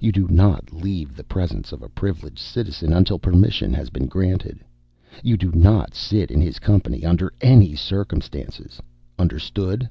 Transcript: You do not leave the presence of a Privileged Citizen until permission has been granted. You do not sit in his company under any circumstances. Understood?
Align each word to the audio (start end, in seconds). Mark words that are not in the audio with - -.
You 0.00 0.12
do 0.12 0.28
not 0.28 0.70
leave 0.74 1.16
the 1.16 1.24
presence 1.24 1.72
of 1.72 1.80
a 1.80 1.88
Privileged 1.88 2.38
Citizen 2.38 2.92
until 2.92 3.18
permission 3.18 3.72
has 3.72 3.88
been 3.88 4.04
granted. 4.04 4.60
You 5.22 5.38
do 5.38 5.50
not 5.52 5.94
sit 5.94 6.30
in 6.30 6.42
his 6.42 6.58
company 6.58 7.06
under 7.06 7.32
any 7.40 7.74
circumstances. 7.74 8.82
Understood? 9.18 9.88